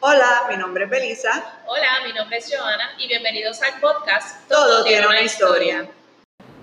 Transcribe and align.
Hola, 0.00 0.44
mi 0.48 0.56
nombre 0.56 0.84
es 0.84 0.90
Belisa. 0.90 1.60
Hola, 1.66 1.88
mi 2.06 2.12
nombre 2.12 2.36
es 2.38 2.48
Joana 2.48 2.92
y 2.98 3.08
bienvenidos 3.08 3.60
al 3.62 3.80
podcast 3.80 4.48
Todo, 4.48 4.84
tiene 4.84 5.04
una 5.08 5.22
historia. 5.22 5.88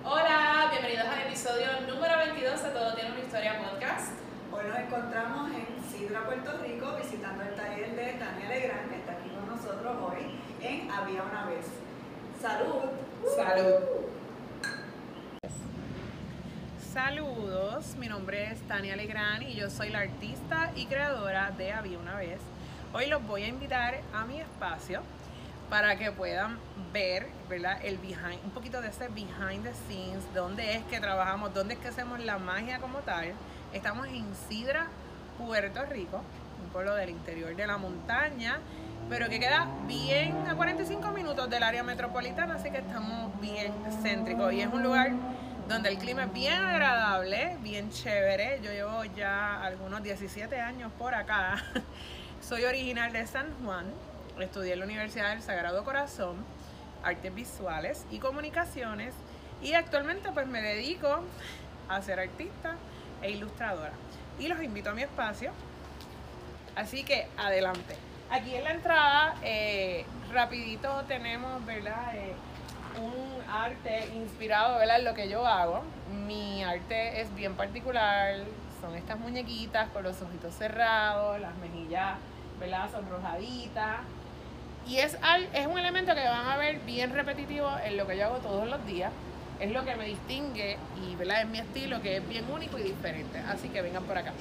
Hola, 0.06 0.70
bienvenidos 0.72 1.06
al 1.06 1.28
episodio 1.28 1.68
número 1.86 2.18
22 2.18 2.64
de 2.64 2.70
Todo 2.70 2.94
tiene 2.94 3.12
una 3.12 3.20
historia 3.20 3.60
podcast. 3.60 4.14
Hoy 4.54 4.64
nos 4.70 4.80
encontramos 4.80 5.52
en 5.52 5.68
Sidra, 5.92 6.26
Puerto 6.26 6.58
Rico, 6.60 6.96
visitando 6.96 7.44
el 7.44 7.56
taller 7.56 7.94
de 7.94 8.14
Tania 8.14 8.48
Legrand, 8.48 8.90
que 8.90 8.96
está 8.96 9.12
aquí 9.12 9.30
con 9.30 9.48
nosotros 9.54 9.96
hoy 10.02 10.40
en 10.62 10.90
Había 10.90 11.24
una 11.24 11.46
vez. 11.48 11.66
Salud. 12.42 12.90
Salud. 13.36 13.82
Saludos, 16.94 17.96
mi 17.98 18.08
nombre 18.08 18.52
es 18.54 18.66
Tania 18.70 18.96
Legrand 18.96 19.44
y 19.44 19.56
yo 19.56 19.70
soy 19.70 19.90
la 19.90 20.00
artista 20.00 20.72
y 20.78 20.86
creadora 20.86 21.52
de 21.52 21.74
Había 21.74 22.00
una 22.00 22.16
vez. 22.16 22.40
Hoy 22.98 23.08
los 23.08 23.28
voy 23.28 23.44
a 23.44 23.48
invitar 23.50 24.00
a 24.14 24.24
mi 24.24 24.40
espacio 24.40 25.02
para 25.70 25.98
que 25.98 26.14
puedan 26.14 26.58
ver, 26.94 27.28
¿verdad? 27.50 27.78
El 27.84 27.98
behind, 27.98 28.40
un 28.46 28.52
poquito 28.52 28.80
de 28.80 28.88
ese 28.88 29.10
behind 29.10 29.64
the 29.64 29.74
scenes, 29.74 30.24
dónde 30.34 30.76
es 30.76 30.84
que 30.86 31.02
trabajamos, 31.02 31.54
dónde 31.54 31.74
es 31.74 31.80
que 31.82 31.90
hacemos 31.90 32.22
la 32.22 32.38
magia 32.38 32.80
como 32.80 33.00
tal. 33.00 33.34
Estamos 33.74 34.08
en 34.08 34.26
Sidra, 34.48 34.88
Puerto 35.38 35.84
Rico, 35.88 36.22
un 36.64 36.70
pueblo 36.70 36.96
del 36.96 37.10
interior 37.10 37.54
de 37.54 37.68
la 37.68 37.78
montaña, 37.78 38.62
pero 39.10 39.28
que 39.28 39.42
queda 39.42 39.68
bien 39.86 40.48
a 40.48 40.56
45 40.56 41.12
minutos 41.12 41.50
del 41.50 41.64
área 41.64 41.84
metropolitana, 41.84 42.56
así 42.56 42.72
que 42.72 42.78
estamos 42.78 43.38
bien 43.42 43.74
céntricos 44.04 44.54
y 44.54 44.62
es 44.62 44.68
un 44.72 44.84
lugar 44.84 45.12
donde 45.68 45.90
el 45.90 45.98
clima 45.98 46.24
es 46.24 46.32
bien 46.34 46.64
agradable, 46.64 47.58
bien 47.60 47.90
chévere. 47.90 48.62
Yo 48.64 48.72
llevo 48.72 49.04
ya 49.04 49.62
algunos 49.62 50.02
17 50.02 50.62
años 50.62 50.94
por 50.98 51.14
acá. 51.14 51.62
Soy 52.48 52.64
original 52.64 53.12
de 53.12 53.26
San 53.26 53.48
Juan, 53.64 53.88
estudié 54.40 54.74
en 54.74 54.80
la 54.80 54.86
Universidad 54.86 55.32
del 55.32 55.42
Sagrado 55.42 55.84
Corazón, 55.84 56.46
artes 57.04 57.34
visuales 57.34 58.06
y 58.12 58.20
comunicaciones 58.20 59.16
y 59.64 59.74
actualmente 59.74 60.30
pues 60.32 60.46
me 60.46 60.62
dedico 60.62 61.24
a 61.90 62.02
ser 62.04 62.20
artista 62.20 62.76
e 63.24 63.32
ilustradora. 63.32 63.94
Y 64.40 64.48
los 64.48 64.62
invito 64.62 64.92
a 64.92 64.94
mi 64.94 65.02
espacio, 65.02 65.54
así 66.76 67.04
que 67.04 67.28
adelante. 67.36 67.96
Aquí 68.30 68.54
en 68.54 68.64
la 68.64 68.74
entrada, 68.74 69.36
eh, 69.42 70.06
rapidito 70.32 71.04
tenemos, 71.08 71.66
¿verdad? 71.66 72.16
Eh, 72.16 72.36
un 73.02 73.50
arte 73.52 74.06
inspirado, 74.14 74.78
¿verdad? 74.78 75.00
En 75.00 75.06
lo 75.06 75.16
que 75.16 75.30
yo 75.30 75.48
hago. 75.48 75.82
Mi 76.28 76.64
arte 76.64 77.22
es 77.22 77.34
bien 77.34 77.56
particular, 77.56 78.36
son 78.82 78.96
estas 78.96 79.18
muñequitas 79.18 79.90
con 79.90 80.04
los 80.04 80.22
ojitos 80.22 80.54
cerrados, 80.54 81.40
las 81.40 81.56
mejillas 81.56 82.20
¿verdad? 82.60 82.90
Sonrojadita. 82.92 84.02
Y 84.88 84.98
es, 84.98 85.18
es 85.54 85.68
un 85.68 85.80
elemento 85.80 86.14
que 86.14 86.24
van 86.24 86.48
a 86.48 86.58
ver 86.58 86.80
bien 86.80 87.12
repetitivo 87.12 87.70
en 87.84 87.98
lo 87.98 88.06
que 88.06 88.18
yo 88.18 88.26
hago 88.26 88.38
todos 88.38 88.68
los 88.70 88.86
días. 88.86 89.12
Es 89.60 89.72
lo 89.72 89.84
que 89.84 89.96
me 89.96 90.06
distingue 90.06 90.78
y 91.02 91.16
¿verdad? 91.16 91.42
es 91.42 91.48
mi 91.48 91.60
estilo 91.60 92.02
que 92.02 92.18
es 92.18 92.28
bien 92.28 92.46
único 92.52 92.78
y 92.78 92.84
diferente. 92.84 93.40
Así 93.40 93.70
que 93.70 93.82
vengan 93.82 94.04
por 94.04 94.18
acá. 94.18 94.34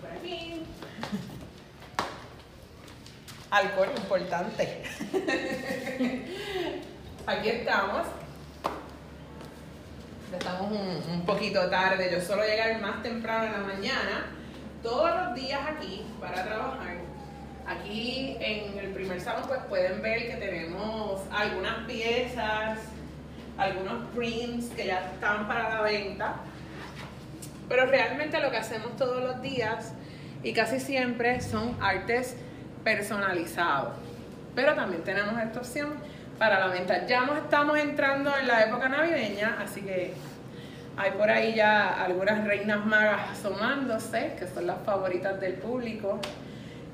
Por 0.00 0.10
aquí. 0.18 0.62
Alcohol 3.50 3.88
importante. 3.96 4.82
aquí 7.26 7.48
estamos. 7.48 8.06
Estamos 10.32 10.70
un, 10.70 11.02
un 11.12 11.26
poquito 11.26 11.68
tarde. 11.68 12.10
Yo 12.12 12.20
suelo 12.20 12.44
llegar 12.44 12.80
más 12.80 13.02
temprano 13.02 13.46
en 13.46 13.52
la 13.52 13.58
mañana 13.58 14.37
todos 14.82 15.10
los 15.14 15.34
días 15.34 15.60
aquí 15.68 16.04
para 16.20 16.44
trabajar. 16.44 16.96
Aquí 17.66 18.36
en 18.40 18.78
el 18.78 18.92
primer 18.92 19.20
salón 19.20 19.44
pues 19.46 19.60
pueden 19.68 20.00
ver 20.00 20.30
que 20.30 20.36
tenemos 20.36 21.20
algunas 21.30 21.84
piezas, 21.86 22.78
algunos 23.58 24.06
prints 24.14 24.70
que 24.74 24.86
ya 24.86 25.10
están 25.12 25.46
para 25.46 25.68
la 25.68 25.82
venta. 25.82 26.36
Pero 27.68 27.86
realmente 27.86 28.40
lo 28.40 28.50
que 28.50 28.56
hacemos 28.56 28.96
todos 28.96 29.22
los 29.22 29.42
días 29.42 29.92
y 30.42 30.52
casi 30.54 30.80
siempre 30.80 31.40
son 31.40 31.76
artes 31.82 32.36
personalizados. 32.84 33.94
Pero 34.54 34.74
también 34.74 35.04
tenemos 35.04 35.38
esta 35.40 35.58
opción 35.58 35.94
para 36.38 36.58
la 36.60 36.68
venta. 36.68 37.06
Ya 37.06 37.26
nos 37.26 37.36
estamos 37.38 37.76
entrando 37.78 38.34
en 38.36 38.46
la 38.46 38.64
época 38.64 38.88
navideña, 38.88 39.58
así 39.60 39.82
que 39.82 40.14
hay 40.98 41.12
por 41.12 41.30
ahí 41.30 41.54
ya 41.54 42.02
algunas 42.02 42.44
reinas 42.44 42.84
magas 42.84 43.30
asomándose, 43.30 44.34
que 44.36 44.48
son 44.48 44.66
las 44.66 44.78
favoritas 44.84 45.40
del 45.40 45.54
público. 45.54 46.18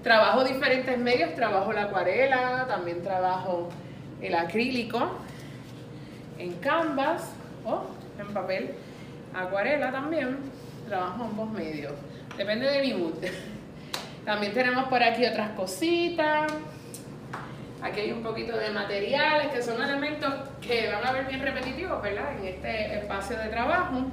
Trabajo 0.03 0.44
diferentes 0.44 0.98
medios, 0.98 1.34
trabajo 1.34 1.72
la 1.72 1.84
acuarela, 1.84 2.66
también 2.69 3.03
trabajo 3.03 3.70
el 4.20 4.34
acrílico, 4.34 5.10
en 6.38 6.53
canvas 6.56 7.32
o 7.65 7.84
en 8.20 8.26
papel 8.34 8.75
acuarela 9.34 9.91
también. 9.91 10.36
Trabajo 10.86 11.25
ambos 11.25 11.50
medios, 11.50 11.92
depende 12.36 12.71
de 12.71 12.82
mi 12.82 12.94
mood. 12.94 13.15
También 14.26 14.54
tenemos 14.54 14.84
por 14.88 15.03
aquí 15.03 15.26
otras 15.26 15.50
cositas. 15.50 16.50
Aquí 17.94 18.00
hay 18.00 18.10
un 18.12 18.25
poquito 18.25 18.56
de 18.56 18.71
materiales 18.71 19.53
que 19.53 19.62
son 19.62 19.81
elementos 19.81 20.34
que 20.60 20.91
van 20.93 21.06
a 21.06 21.12
ver 21.12 21.27
bien 21.27 21.41
repetitivos, 21.41 22.03
¿verdad? 22.03 22.37
En 22.37 22.44
este 22.44 22.99
espacio 22.99 23.38
de 23.38 23.47
trabajo. 23.50 24.06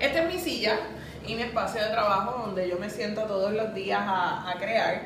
Esta 0.00 0.22
es 0.24 0.34
mi 0.34 0.40
silla 0.40 0.80
y 1.24 1.36
mi 1.36 1.42
espacio 1.42 1.80
de 1.80 1.90
trabajo 1.90 2.46
donde 2.46 2.68
yo 2.68 2.76
me 2.76 2.90
siento 2.90 3.22
todos 3.26 3.52
los 3.52 3.72
días 3.76 4.00
a, 4.02 4.50
a 4.50 4.58
crear. 4.58 5.02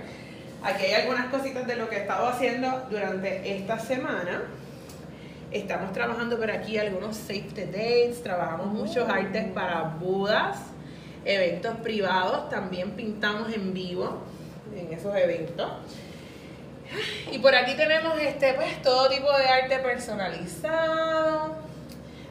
Aquí 0.62 0.86
hay 0.86 0.94
algunas 1.02 1.26
cositas 1.26 1.66
de 1.66 1.76
lo 1.76 1.90
que 1.90 1.96
he 1.96 2.00
estado 2.00 2.28
haciendo 2.28 2.86
durante 2.90 3.58
esta 3.58 3.78
semana. 3.78 4.44
Estamos 5.50 5.92
trabajando 5.92 6.38
por 6.38 6.50
aquí 6.50 6.78
algunos 6.78 7.18
safety 7.18 7.64
dates, 7.66 8.22
trabajamos 8.22 8.68
muchos 8.68 9.06
artes 9.06 9.44
para 9.52 9.82
bodas, 10.00 10.56
eventos 11.26 11.76
privados, 11.80 12.48
también 12.48 12.92
pintamos 12.92 13.52
en 13.52 13.74
vivo 13.74 14.22
en 14.74 14.90
esos 14.90 15.14
eventos. 15.14 15.70
Y 17.31 17.38
por 17.38 17.54
aquí 17.54 17.75
tenemos 17.75 18.19
este, 18.21 18.54
pues, 18.54 18.81
todo 18.82 19.09
tipo 19.09 19.31
de 19.37 19.49
arte 19.49 19.78
personalizado. 19.78 21.56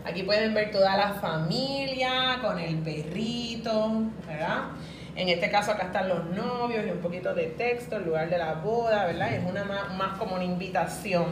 Aquí 0.06 0.24
pueden 0.24 0.54
ver 0.54 0.72
toda 0.72 0.96
la 0.98 1.14
familia 1.14 2.40
con 2.42 2.58
el 2.60 2.78
perrito, 2.78 4.04
¿verdad? 4.26 4.70
En 5.16 5.30
este 5.30 5.50
caso 5.52 5.72
acá 5.72 5.88
están 5.88 6.10
los 6.10 6.26
novios 6.26 6.86
y 6.86 6.92
un 6.92 7.00
poquito 7.00 7.34
de 7.34 7.48
texto 7.48 7.98
en 7.98 8.06
lugar 8.06 8.30
de 8.30 8.38
la 8.38 8.54
boda, 8.54 9.06
¿verdad? 9.06 9.34
Es 9.34 9.44
una 9.44 9.64
más, 9.64 10.18
como 10.18 10.36
una 10.36 10.46
invitación. 10.46 11.26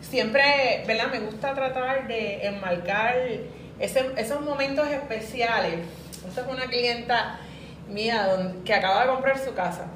Siempre, 0.00 0.84
¿verdad? 0.86 1.08
Me 1.10 1.20
gusta 1.20 1.54
tratar 1.54 2.06
de 2.06 2.46
enmarcar 2.46 3.16
esos 3.80 4.40
momentos 4.42 4.86
especiales. 4.88 5.80
Esta 6.26 6.42
es 6.42 6.46
una 6.46 6.66
clienta 6.66 7.40
mía 7.88 8.52
que 8.64 8.74
acaba 8.74 9.02
de 9.02 9.08
comprar 9.08 9.38
su 9.38 9.54
casa 9.54 9.86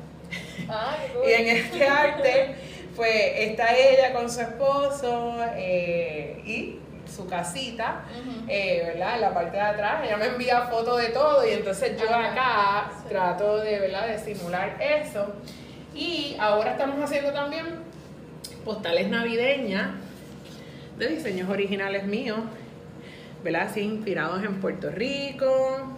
y 1.27 1.33
en 1.33 1.57
este 1.57 1.87
arte, 1.87 2.55
pues 2.97 3.15
está 3.37 3.75
ella 3.77 4.13
con 4.13 4.31
su 4.31 4.41
esposo 4.41 5.37
eh, 5.57 6.43
y 6.45 6.79
su 7.11 7.27
casita, 7.27 8.05
eh, 8.49 8.83
¿verdad? 8.87 9.17
En 9.17 9.21
la 9.21 9.35
parte 9.35 9.57
de 9.57 9.63
atrás, 9.63 10.03
ella 10.05 10.17
me 10.17 10.27
envía 10.27 10.63
fotos 10.63 11.01
de 11.01 11.09
todo 11.09 11.47
y 11.47 11.53
entonces 11.53 12.01
yo 12.01 12.09
acá 12.15 12.91
trato 13.09 13.59
de, 13.59 13.81
¿verdad? 13.81 14.09
De 14.09 14.19
simular 14.19 14.77
eso. 14.81 15.35
Y 15.95 16.37
ahora 16.39 16.73
estamos 16.73 16.99
haciendo 17.03 17.33
también 17.33 17.67
postales 18.65 19.09
navideñas 19.09 19.91
de 20.99 21.09
diseños 21.09 21.51
originales 21.51 22.05
míos, 22.05 22.41
¿verdad? 23.45 23.69
Así 23.71 23.81
inspirados 23.81 24.43
en 24.43 24.61
Puerto 24.61 24.91
Rico, 24.91 25.93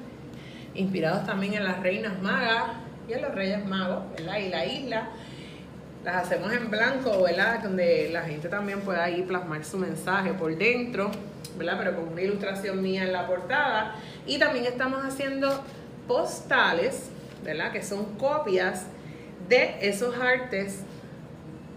inspirados 0.75 1.27
también 1.27 1.55
en 1.55 1.65
las 1.65 1.81
reinas 1.81 2.21
magas 2.21 2.84
y 3.09 3.13
en 3.13 3.23
los 3.23 3.35
Reyes 3.35 3.65
Magos, 3.65 4.05
¿verdad? 4.17 4.39
Y 4.39 4.49
la 4.49 4.67
isla 4.67 5.09
las 6.05 6.27
hacemos 6.27 6.53
en 6.53 6.71
blanco, 6.71 7.23
¿verdad? 7.23 7.63
Donde 7.63 8.11
la 8.13 8.23
gente 8.23 8.49
también 8.49 8.81
pueda 8.81 9.09
ir 9.11 9.27
plasmar 9.27 9.65
su 9.65 9.79
mensaje 9.79 10.33
por 10.33 10.57
dentro, 10.57 11.11
¿verdad? 11.57 11.77
Pero 11.79 11.97
con 11.97 12.09
una 12.09 12.23
ilustración 12.23 12.83
mía 12.83 13.05
en 13.05 13.13
la 13.13 13.27
portada. 13.27 13.95
Y 14.27 14.39
también 14.39 14.67
estamos 14.67 15.03
haciendo 15.05 15.63
postales, 16.07 17.09
¿verdad? 17.43 17.73
Que 17.73 17.83
son 17.83 18.17
copias 18.17 18.87
de 19.49 19.77
esos 19.81 20.17
artes 20.19 20.81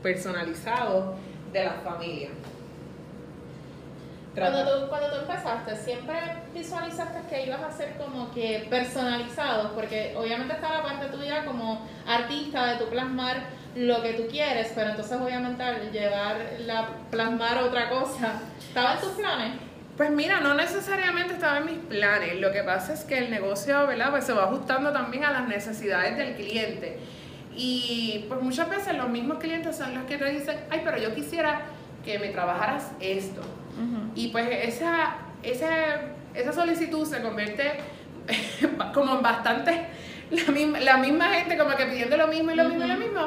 personalizados 0.03 1.15
de 1.53 1.65
la 1.65 1.73
familia. 1.83 2.29
Cuando 4.37 4.63
tú, 4.63 4.87
cuando 4.87 5.09
tú 5.09 5.15
empezaste, 5.21 5.75
¿siempre 5.75 6.15
visualizaste 6.53 7.27
que 7.27 7.47
ibas 7.47 7.61
a 7.61 7.71
ser 7.71 7.95
como 7.97 8.31
que 8.31 8.67
personalizado? 8.69 9.73
Porque 9.73 10.13
obviamente 10.15 10.53
está 10.53 10.69
la 10.69 10.83
parte 10.83 11.07
tuya 11.07 11.43
como 11.43 11.87
artista 12.05 12.67
de 12.67 12.75
tu 12.77 12.89
plasmar 12.89 13.37
lo 13.75 14.01
que 14.03 14.13
tú 14.13 14.27
quieres, 14.29 14.71
pero 14.75 14.91
entonces 14.91 15.19
obviamente 15.19 15.63
al 15.63 15.91
llevar 15.91 16.37
la 16.59 16.87
plasmar 17.09 17.63
otra 17.63 17.89
cosa, 17.89 18.41
¿estaba 18.59 18.93
en 18.93 18.99
tus 18.99 19.09
planes? 19.11 19.53
Pues 19.97 20.11
mira, 20.11 20.39
no 20.39 20.53
necesariamente 20.53 21.33
estaba 21.33 21.57
en 21.57 21.65
mis 21.65 21.79
planes. 21.79 22.39
Lo 22.39 22.51
que 22.51 22.61
pasa 22.61 22.93
es 22.93 23.03
que 23.05 23.17
el 23.17 23.31
negocio, 23.31 23.87
¿verdad? 23.87 24.11
Pues 24.11 24.25
se 24.25 24.33
va 24.33 24.43
ajustando 24.43 24.91
también 24.91 25.25
a 25.25 25.31
las 25.31 25.47
necesidades 25.47 26.15
del 26.15 26.35
cliente. 26.35 26.99
Y 27.55 28.25
pues 28.27 28.39
muchas 28.43 28.69
veces 28.69 28.95
los 28.95 29.09
mismos 29.09 29.39
clientes 29.39 29.75
son 29.75 29.95
los 29.95 30.03
que 30.03 30.19
te 30.19 30.29
dicen, 30.29 30.59
ay, 30.69 30.81
pero 30.85 30.99
yo 30.99 31.15
quisiera 31.15 31.61
que 32.07 32.19
me 32.19 32.29
trabajaras 32.29 32.91
esto. 33.01 33.41
Y 34.15 34.29
pues 34.29 34.47
esa, 34.49 35.17
esa, 35.43 35.67
esa 36.33 36.53
solicitud 36.53 37.05
se 37.05 37.21
convierte 37.21 37.73
como 38.93 39.17
en 39.17 39.21
bastante, 39.21 39.85
la 40.31 40.51
misma, 40.51 40.79
la 40.79 40.97
misma 40.97 41.25
gente 41.33 41.57
como 41.57 41.75
que 41.75 41.85
pidiendo 41.85 42.17
lo 42.17 42.27
mismo 42.27 42.51
y 42.51 42.55
lo 42.55 42.63
mismo 42.69 42.85
y 42.85 42.87
lo 42.87 42.95
mismo. 42.95 43.21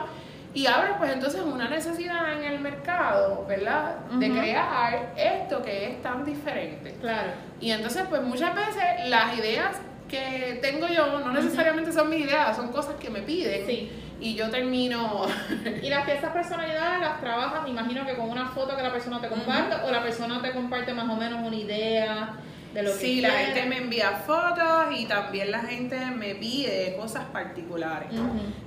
Y 0.53 0.67
abre 0.67 0.95
pues 0.99 1.13
entonces 1.13 1.43
una 1.43 1.69
necesidad 1.69 2.33
en 2.33 2.43
el 2.43 2.59
mercado, 2.59 3.45
¿verdad? 3.47 3.97
De 4.19 4.31
crear 4.31 5.13
esto 5.17 5.63
que 5.63 5.91
es 5.91 6.03
tan 6.03 6.25
diferente. 6.25 6.97
Claro. 7.01 7.33
Y 7.61 7.71
entonces 7.71 8.05
pues 8.09 8.23
muchas 8.23 8.55
veces 8.57 9.09
las 9.09 9.39
ideas 9.39 9.77
que 10.09 10.59
tengo 10.61 10.89
yo 10.89 11.21
no 11.21 11.33
necesariamente 11.33 11.93
son 11.93 12.09
mis 12.09 12.25
ideas, 12.25 12.57
son 12.57 12.73
cosas 12.73 12.97
que 12.97 13.11
me 13.11 13.21
piden. 13.21 13.67
Sí. 13.67 13.93
Y 14.21 14.35
yo 14.35 14.51
termino... 14.51 15.27
Y 15.83 15.89
las 15.89 16.05
piezas 16.05 16.33
personalidades 16.33 17.01
las 17.01 17.21
trabajas, 17.21 17.63
me 17.63 17.71
imagino 17.71 18.05
que 18.07 18.15
con 18.15 18.29
una 18.31 18.49
foto 18.49 18.77
que 18.77 18.83
la 18.83 18.93
persona 18.93 19.21
te 19.21 19.29
comparte 19.29 19.77
o 19.87 19.91
la 19.91 20.03
persona 20.03 20.41
te 20.43 20.53
comparte 20.53 20.93
más 20.93 21.09
o 21.09 21.17
menos 21.17 21.41
una 21.47 21.57
idea 21.57 22.31
de 22.75 22.83
lo 22.85 22.93
que 22.93 22.99
Sí, 22.99 23.21
la 23.21 23.31
gente 23.31 23.65
me 23.67 23.79
envía 23.79 24.11
fotos 24.27 24.95
y 24.97 25.07
también 25.07 25.51
la 25.51 25.61
gente 25.61 25.99
me 26.13 26.35
pide 26.37 26.95
cosas 26.97 27.25
particulares. 27.33 28.11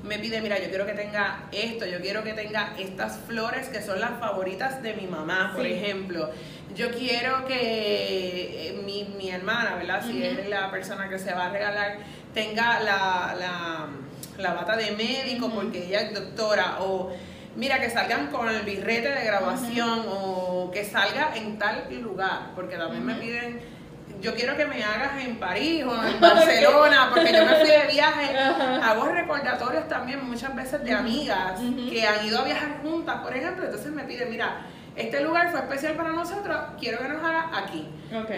Me 0.03 0.19
pide, 0.19 0.41
mira, 0.41 0.59
yo 0.59 0.67
quiero 0.69 0.85
que 0.85 0.91
tenga 0.94 1.44
esto, 1.53 1.85
yo 1.85 2.01
quiero 2.01 2.21
que 2.23 2.33
tenga 2.33 2.73
estas 2.77 3.17
flores 3.19 3.69
que 3.69 3.81
son 3.81 4.01
las 4.01 4.19
favoritas 4.19 4.81
de 4.83 4.95
mi 4.95 5.07
mamá, 5.07 5.51
por 5.55 5.65
Sí. 5.65 5.71
ejemplo. 5.73 6.29
Yo 6.75 6.91
quiero 6.91 7.45
que 7.45 8.69
eh, 8.69 8.81
mi, 8.83 9.05
mi 9.17 9.29
hermana, 9.29 9.75
¿verdad? 9.75 10.03
Si 10.05 10.21
es 10.23 10.50
la 10.50 10.69
persona 10.71 11.07
que 11.07 11.17
se 11.19 11.33
va 11.33 11.45
a 11.45 11.50
regalar, 11.50 11.97
tenga 12.33 12.79
la, 12.81 13.35
la, 13.39 13.88
la 14.38 14.53
bata 14.53 14.75
de 14.75 14.91
médico 14.91 15.50
porque 15.53 15.85
ella 15.85 16.01
es 16.01 16.13
doctora 16.13 16.77
o... 16.80 17.12
Mira, 17.56 17.80
que 17.80 17.88
salgan 17.88 18.27
con 18.31 18.50
el 18.50 18.63
birrete 18.63 19.09
de 19.09 19.25
grabación 19.25 20.06
o 20.09 20.71
que 20.74 20.83
salga 20.83 21.33
en 21.35 21.59
tal 21.59 21.85
lugar, 22.01 22.50
porque 22.56 22.77
también 22.77 23.06
me 23.06 23.13
piden, 23.13 23.62
yo 24.21 24.33
quiero 24.33 24.57
que 24.57 24.65
me 24.65 24.83
hagas 24.83 25.24
en 25.24 25.35
París 25.38 25.83
o 25.85 26.03
en 26.03 26.19
Barcelona, 26.19 27.12
porque 27.13 27.31
yo 27.31 27.45
me 27.45 27.56
fui 27.57 27.69
de 27.69 27.88
viaje. 27.91 28.35
Hago 28.35 29.06
recordatorios 29.06 29.88
también 29.88 30.25
muchas 30.25 30.56
veces 30.56 30.83
de 30.83 30.94
amigas 30.94 31.59
que 31.91 32.07
han 32.07 32.25
ido 32.25 32.39
a 32.39 32.44
viajar 32.44 32.79
juntas, 32.81 33.18
por 33.21 33.38
ejemplo, 33.38 33.65
entonces 33.65 33.91
me 33.91 34.03
piden, 34.06 34.31
mira, 34.31 34.62
este 34.95 35.21
lugar 35.21 35.51
fue 35.51 35.59
especial 35.59 35.94
para 35.94 36.09
nosotros, 36.09 36.57
quiero 36.79 36.97
que 37.00 37.07
nos 37.07 37.24
haga 37.24 37.51
aquí. 37.56 37.88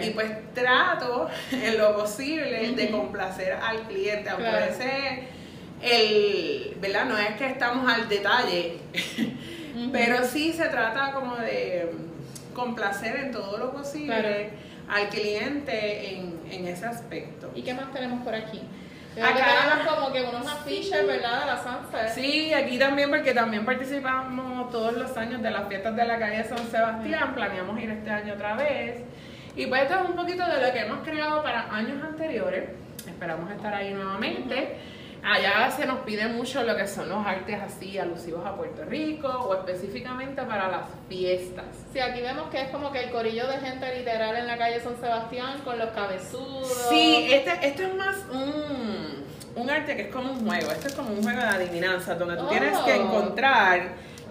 Y 0.02 0.10
pues 0.10 0.30
trato 0.52 1.30
en 1.52 1.78
lo 1.78 1.96
posible 1.96 2.72
de 2.72 2.90
complacer 2.90 3.54
al 3.54 3.80
cliente, 3.84 4.28
aunque 4.28 4.44
Claro. 4.46 4.58
a 4.64 4.66
veces 4.68 5.35
el, 5.82 6.76
¿verdad? 6.80 7.04
No 7.06 7.18
es 7.18 7.36
que 7.36 7.46
estamos 7.46 7.90
al 7.92 8.08
detalle, 8.08 8.78
Ujú. 9.76 9.90
pero 9.92 10.24
sí 10.24 10.52
se 10.52 10.66
trata 10.68 11.12
como 11.12 11.36
de 11.36 11.90
complacer 12.54 13.16
en 13.16 13.32
todo 13.32 13.58
lo 13.58 13.72
posible 13.72 14.50
al 14.88 15.08
cliente 15.08 16.14
en, 16.14 16.40
en 16.50 16.66
ese 16.68 16.86
aspecto. 16.86 17.50
¿Y 17.54 17.62
qué 17.62 17.74
más 17.74 17.92
tenemos 17.92 18.22
por 18.24 18.34
aquí? 18.34 18.62
Veo 19.14 19.24
Acá- 19.24 19.46
tenemos 19.74 19.94
como 19.94 20.12
que 20.12 20.22
unos 20.22 20.46
afiches, 20.46 21.06
¿verdad? 21.06 21.40
De 21.40 21.46
la 21.46 21.62
Sunset. 21.62 22.08
Sí, 22.14 22.52
aquí 22.52 22.78
también 22.78 23.08
porque 23.10 23.32
también 23.34 23.64
participamos 23.64 24.70
todos 24.70 24.94
los 24.94 25.16
años 25.16 25.42
de 25.42 25.50
las 25.50 25.66
fiestas 25.68 25.96
de 25.96 26.04
la 26.04 26.18
calle 26.18 26.44
San 26.44 26.58
Sebastián, 26.70 27.34
planeamos 27.34 27.80
ir 27.80 27.90
este 27.90 28.10
año 28.10 28.34
otra 28.34 28.54
vez. 28.56 29.00
Y 29.56 29.66
pues 29.66 29.82
esto 29.82 29.94
es 30.02 30.10
un 30.10 30.16
poquito 30.16 30.46
de 30.46 30.66
lo 30.66 30.72
que 30.72 30.80
hemos 30.80 30.98
creado 31.06 31.42
para 31.42 31.74
años 31.74 32.02
anteriores, 32.04 32.64
esperamos 33.08 33.50
estar 33.50 33.74
ahí 33.74 33.92
nuevamente. 33.94 34.76
Allá 35.28 35.70
se 35.76 35.86
nos 35.86 36.00
pide 36.00 36.28
mucho 36.28 36.62
lo 36.62 36.76
que 36.76 36.86
son 36.86 37.08
los 37.08 37.26
artes 37.26 37.58
así 37.60 37.98
alusivos 37.98 38.46
a 38.46 38.54
Puerto 38.54 38.84
Rico 38.84 39.26
o 39.28 39.54
específicamente 39.54 40.40
para 40.42 40.68
las 40.68 40.82
fiestas. 41.08 41.64
Sí, 41.92 41.98
aquí 41.98 42.20
vemos 42.20 42.48
que 42.48 42.62
es 42.62 42.68
como 42.70 42.92
que 42.92 43.00
el 43.04 43.10
corillo 43.10 43.48
de 43.48 43.58
gente 43.58 43.92
literal 43.98 44.36
en 44.36 44.46
la 44.46 44.56
calle 44.56 44.80
San 44.80 44.96
Sebastián 45.00 45.60
con 45.64 45.78
los 45.80 45.90
cabezudos. 45.90 46.86
Sí, 46.88 47.26
este, 47.32 47.66
esto 47.66 47.82
es 47.82 47.94
más 47.96 48.16
un, 48.30 49.24
un 49.56 49.70
arte 49.70 49.96
que 49.96 50.02
es 50.02 50.12
como 50.14 50.30
un 50.32 50.46
juego, 50.46 50.70
esto 50.70 50.86
es 50.88 50.94
como 50.94 51.10
un 51.10 51.22
juego 51.22 51.40
de 51.40 51.46
adivinanza 51.48 52.14
donde 52.14 52.36
tú 52.36 52.44
Oh. 52.46 52.48
tienes 52.48 52.78
que 52.78 52.94
encontrar 52.94 53.80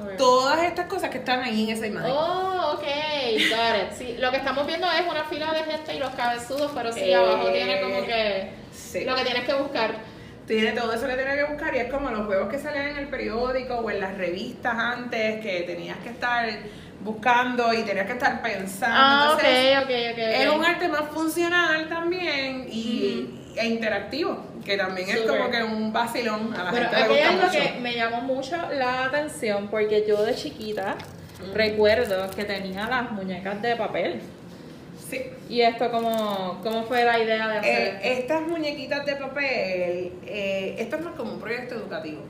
Ok. 0.02 0.18
todas 0.18 0.64
estas 0.64 0.86
cosas 0.88 1.10
que 1.10 1.18
están 1.18 1.42
ahí 1.44 1.66
en 1.70 1.76
esa 1.76 1.88
imagen. 1.88 2.12
Oh, 2.12 2.72
ok, 2.76 2.84
got 2.84 3.92
it. 3.92 3.98
Sí, 3.98 4.16
lo 4.18 4.32
que 4.32 4.38
estamos 4.38 4.66
viendo 4.66 4.88
es 4.90 5.06
una 5.10 5.26
fila 5.26 5.52
de 5.54 5.64
gente 5.70 5.94
y 5.94 6.00
los 6.00 6.12
cabezudos, 6.12 6.72
pero 6.74 6.94
sí, 6.94 7.02
Eh, 7.02 7.16
abajo 7.16 7.50
tiene 7.52 7.82
como 7.82 8.06
que 8.06 8.50
Sí. 8.72 9.04
lo 9.04 9.14
que 9.16 9.24
tienes 9.26 9.44
que 9.46 9.54
buscar. 9.56 10.15
Tiene 10.48 10.74
todo 10.74 10.94
eso 10.94 11.08
que 11.08 11.16
tienes 11.16 11.36
que 11.36 11.44
buscar 11.44 11.76
y 11.76 11.80
es 11.80 11.92
como 11.92 12.10
los 12.12 12.28
juegos 12.28 12.50
que 12.50 12.60
salían 12.60 12.90
en 12.90 12.98
el 12.98 13.08
periódico 13.08 13.76
o 13.76 13.90
en 13.90 14.00
las 14.00 14.16
revistas 14.18 14.76
antes 14.76 15.42
que 15.42 15.64
tenías 15.66 15.98
que 15.98 16.10
estar 16.10 16.48
buscando 17.02 17.74
y 17.74 17.84
tenías 17.84 18.06
que 18.06 18.14
estar 18.14 18.42
pensando. 18.42 18.96
Ah, 18.98 19.30
Entonces, 19.32 19.78
ok, 19.78 20.14
ok. 20.14 20.18
Es 20.18 20.50
un 20.50 20.66
arte 20.66 20.88
más 20.88 21.10
funcional 21.10 21.88
también 21.90 22.68
y, 22.70 23.54
e 23.56 23.68
interactivo, 23.68 24.44
que 24.64 24.78
también 24.78 25.10
es 25.10 25.22
como 25.22 25.50
que 25.50 25.64
un 25.64 25.92
vacilón 25.92 26.54
a 26.54 26.66
la 26.66 26.72
Bueno, 26.72 26.90
gente 26.90 27.04
aquí 27.04 27.22
algo 27.22 27.52
que 27.52 27.80
me 27.80 27.96
llamó 27.96 28.22
mucho 28.22 28.58
la 28.72 29.06
atención 29.06 29.68
porque 29.70 30.06
yo 30.08 30.24
de 30.24 30.36
chiquita 30.36 30.96
recuerdo 31.54 32.30
que 32.32 32.44
tenía 32.44 32.88
las 32.88 33.12
muñecas 33.12 33.62
de 33.62 33.76
papel. 33.76 34.22
Sí. 35.10 35.22
¿Y 35.50 35.62
esto 35.62 35.92
cómo, 35.92 36.60
cómo 36.64 36.84
fue 36.84 37.04
la 37.04 37.20
idea 37.20 37.48
de 37.48 37.58
hacer 37.58 37.72
Eh, 37.72 38.00
esto? 38.04 38.08
estas 38.22 38.42
muñequitas 38.48 39.06
de 39.06 39.16
papel, 39.16 40.14
eh, 40.26 40.76
esto 40.80 40.96
es 40.96 41.02
más 41.04 41.14
como 41.16 41.34
un 41.34 41.40
proyecto 41.40 41.76
educativo. 41.76 42.22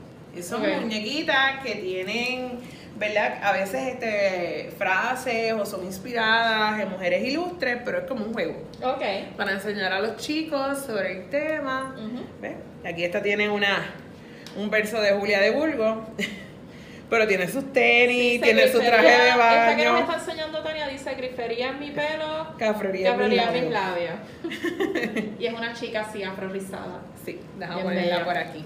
Son 0.42 0.60
muñequitas 0.60 1.62
que 1.64 1.76
tienen, 1.76 2.58
¿verdad? 2.96 3.38
A 3.42 3.52
veces 3.52 3.94
este, 3.94 4.70
frases 4.76 5.54
o 5.54 5.64
son 5.64 5.82
inspiradas 5.86 6.78
en 6.80 6.90
mujeres 6.90 7.24
ilustres, 7.24 7.78
pero 7.82 7.98
es 8.00 8.04
como 8.04 8.26
un 8.26 8.34
juego. 8.34 8.54
Ok. 8.82 9.02
Para 9.38 9.52
enseñar 9.52 9.92
a 9.94 10.00
los 10.00 10.18
chicos 10.18 10.80
sobre 10.84 11.12
el 11.22 11.30
tema. 11.30 11.94
Ujú. 11.96 12.22
¿Ves? 12.42 12.52
Aquí 12.84 13.02
esta 13.04 13.22
tiene 13.22 13.48
una, 13.48 13.94
un 14.56 14.68
verso 14.68 15.00
de 15.00 15.12
Julia 15.12 15.40
de 15.40 15.52
Burgos, 15.52 15.96
pero 17.08 17.26
tiene 17.26 17.48
sus 17.48 17.72
tenis, 17.72 18.32
Dice 18.32 18.44
tiene 18.44 18.68
su 18.68 18.80
traje 18.80 19.06
de 19.06 19.28
Esta 19.28 19.76
que 19.76 19.84
nos 19.84 19.92
baño, 19.92 19.98
está 19.98 20.14
enseñando 20.14 20.62
Tania 20.62 20.88
dice 20.88 21.14
grifería 21.14 21.68
en 21.68 21.78
mi 21.78 21.90
pelo, 21.90 22.54
cafrería 22.58 23.14
en 23.14 23.52
mis 23.52 23.70
labios. 23.70 24.14
y 25.38 25.46
es 25.46 25.54
una 25.54 25.72
chica 25.72 26.00
así 26.00 26.22
afro 26.22 26.48
rizada. 26.48 27.02
Sí, 27.24 27.40
déjame 27.58 27.82
ponerla 27.82 28.24
por 28.24 28.36
aquí. 28.36 28.64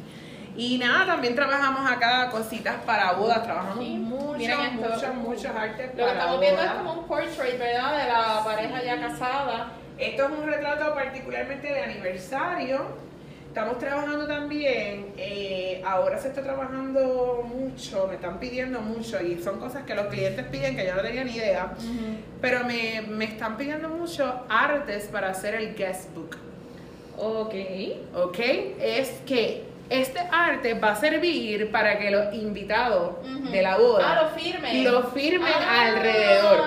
Y 0.56 0.78
nada, 0.78 1.06
también 1.06 1.34
trabajamos 1.34 1.90
acá 1.90 2.28
cositas 2.30 2.76
para 2.84 3.12
bodas, 3.12 3.42
trabajamos 3.42 3.84
Sí, 3.84 3.96
muchos, 3.96 4.38
miren 4.38 4.60
esto. 4.60 4.88
muchos, 4.88 5.14
muchos 5.14 5.56
artes 5.56 5.90
Lo 5.94 6.04
que 6.04 6.12
estamos 6.12 6.40
viendo 6.40 6.62
es 6.62 6.70
como 6.72 6.92
un 6.94 7.06
portrait, 7.06 7.58
¿verdad? 7.58 7.98
De 7.98 8.08
la 8.08 8.42
pareja 8.44 8.82
ya 8.82 9.00
casada. 9.00 9.72
Esto 9.96 10.24
es 10.24 10.30
un 10.30 10.46
retrato 10.46 10.94
particularmente 10.94 11.72
de 11.72 11.82
aniversario. 11.82 13.09
Estamos 13.50 13.80
trabajando 13.80 14.28
también, 14.28 15.06
eh, 15.16 15.82
ahora 15.84 16.16
se 16.20 16.28
está 16.28 16.40
trabajando 16.40 17.44
mucho, 17.52 18.06
me 18.06 18.14
están 18.14 18.38
pidiendo 18.38 18.80
mucho 18.80 19.20
y 19.20 19.42
son 19.42 19.58
cosas 19.58 19.82
que 19.82 19.92
los 19.96 20.06
clientes 20.06 20.46
piden 20.52 20.76
que 20.76 20.86
yo 20.86 20.94
no 20.94 21.02
tenía 21.02 21.24
ni 21.24 21.34
idea, 21.34 21.72
pero 22.40 22.62
me, 22.64 23.02
me 23.08 23.24
están 23.24 23.56
pidiendo 23.56 23.88
mucho 23.88 24.44
artes 24.48 25.08
para 25.10 25.30
hacer 25.30 25.56
el 25.56 25.74
guest 25.74 26.14
book. 26.14 26.36
Ok. 27.18 27.54
¿ok? 28.14 28.38
Es 28.80 29.10
que 29.26 29.64
este 29.88 30.20
arte 30.30 30.74
va 30.74 30.92
a 30.92 30.96
servir 30.96 31.72
para 31.72 31.98
que 31.98 32.12
los 32.12 32.32
invitados 32.32 33.16
de 33.50 33.62
la 33.62 33.76
boda 33.78 34.12
Ah, 34.12 34.22
lo 34.22 34.40
firmen. 34.40 34.84
lo 34.84 35.02
firmen 35.10 35.52
Ah, 35.52 35.86
alrededor. 35.88 36.60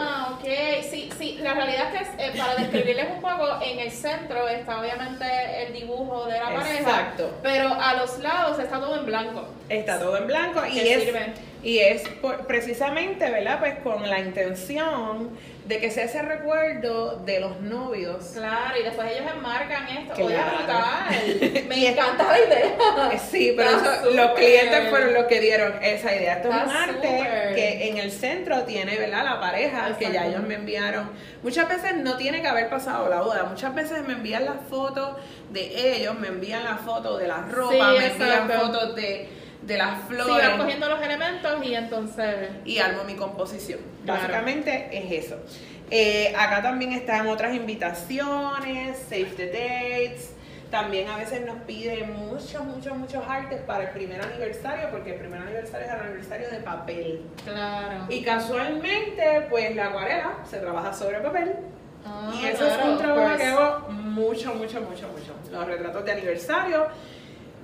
Ok. 0.44 0.84
Sí, 0.90 1.10
sí, 1.18 1.40
la 1.42 1.54
realidad 1.54 1.94
es 1.96 2.10
que 2.10 2.26
eh, 2.26 2.34
para 2.38 2.56
describirles 2.56 3.08
un 3.16 3.22
poco, 3.22 3.60
en 3.64 3.80
el 3.80 3.92
centro 3.92 4.48
está 4.48 4.80
obviamente 4.80 5.26
el 5.66 5.74
dibujo 5.74 6.26
de 6.26 6.40
la 6.40 6.54
pareja. 6.54 6.80
Exacto. 6.80 7.40
Pero 7.42 7.74
a 7.74 7.94
los 7.96 8.20
lados 8.20 8.60
está 8.60 8.80
todo 8.80 9.00
en 9.00 9.06
blanco. 9.06 9.48
Está 9.70 10.00
todo 10.00 10.18
en 10.18 10.28
blanco 10.28 10.66
y 10.66 10.80
es, 10.80 11.04
sirve. 11.04 11.34
Y 11.64 11.80
es 11.80 12.08
por- 12.22 12.46
precisamente, 12.46 13.30
¿verdad? 13.32 13.60
Pues 13.60 13.76
con 13.80 14.08
la 14.10 14.20
intención 14.20 15.32
de 15.66 15.78
que 15.80 15.90
sea 15.92 16.04
ese 16.04 16.22
recuerdo 16.22 17.18
de 17.26 17.40
los 17.40 17.62
novios. 17.62 18.32
Claro, 18.36 18.78
y 18.78 18.84
después 18.84 19.10
ellos 19.14 19.32
enmarcan 19.34 19.88
esto. 19.88 20.26
Oye, 20.26 20.36
Claro. 20.36 20.58
brutal. 20.58 21.64
Me 21.70 21.88
encanta 21.88 22.24
la 22.28 22.40
idea. 22.40 23.14
Eh, 23.14 23.20
Sí, 23.32 23.54
pero 23.56 23.70
eso- 23.70 24.12
los 24.12 24.32
clientes 24.32 24.90
fueron 24.90 25.14
los 25.14 25.24
que 25.26 25.40
dieron 25.40 25.74
esa 25.82 26.14
idea. 26.14 26.34
Esto 26.34 26.50
es 26.50 26.56
un 26.66 26.70
arte 26.70 27.54
que 27.56 27.88
en 27.90 27.98
el 27.98 28.12
centro 28.12 28.64
tiene, 28.64 28.98
¿verdad? 28.98 29.24
La 29.24 29.40
pareja 29.40 29.96
que 29.98 30.12
ya 30.12 30.26
ellos 30.28 30.42
me 30.44 30.56
enviaron. 30.56 31.10
Muchas 31.44 31.70
veces 31.70 31.96
no 31.96 32.18
tiene 32.18 32.42
que 32.42 32.48
haber 32.50 32.70
pasado 32.70 33.08
la 33.08 33.22
boda. 33.22 33.46
Muchas 33.46 33.74
veces 33.74 34.06
me 34.06 34.14
envían 34.14 34.44
las 34.44 34.58
fotos 34.70 35.16
de 35.52 35.96
ellos, 35.98 36.20
me 36.20 36.28
envían 36.28 36.66
las 36.66 36.82
fotos 36.82 37.20
de 37.22 37.28
las 37.30 37.50
ropas, 37.50 37.72
Sí, 37.72 37.78
me 38.00 38.08
envían 38.08 38.50
fotos 38.50 38.96
de, 38.96 39.30
de 39.66 39.78
las 39.78 39.98
Sí, 40.00 40.04
flores 40.16 40.48
van 40.50 40.58
cogiendo 40.60 40.90
los 40.90 41.02
elementos 41.02 41.66
y 41.66 41.76
entonces. 41.76 42.50
y 42.66 42.80
armo 42.80 43.04
mi 43.04 43.16
composición. 43.16 43.80
Claro. 44.06 44.20
Básicamente 44.22 44.90
es 44.92 45.26
eso. 45.26 45.38
Eh, 45.92 46.34
acá 46.38 46.62
también 46.62 46.92
están 46.94 47.28
otras 47.28 47.54
invitaciones, 47.56 48.98
save 49.10 49.26
the 49.38 49.48
dates. 49.48 50.34
También 50.72 51.08
a 51.08 51.18
veces 51.18 51.46
nos 51.46 51.58
piden 51.68 52.14
muchos, 52.14 52.64
muchos, 52.64 52.98
muchos 52.98 53.24
artes 53.28 53.62
para 53.62 53.84
el 53.84 53.90
primer 53.92 54.20
aniversario, 54.22 54.90
porque 54.90 55.12
el 55.14 55.20
primer 55.20 55.40
aniversario 55.42 55.86
es 55.86 55.94
el 55.94 56.00
aniversario 56.00 56.50
de 56.50 56.58
papel. 56.58 57.22
Claro. 57.46 58.06
Y 58.10 58.24
casualmente, 58.24 59.46
pues 59.52 59.76
la 59.76 59.88
acuarela 59.88 60.38
se 60.50 60.58
trabaja 60.58 60.92
sobre 60.92 61.20
papel. 61.20 61.54
Ah, 62.06 62.34
y 62.42 62.46
eso 62.48 62.66
es 62.66 62.74
un 62.84 62.98
trabajo 62.98 63.38
que 63.38 63.44
course. 63.44 63.48
hago 63.48 63.90
mucho, 63.92 64.56
mucho, 64.56 64.82
mucho, 64.82 65.08
mucho. 65.10 65.34
Los 65.52 65.68
retratos 65.68 66.04
de 66.06 66.12
aniversario. 66.12 66.88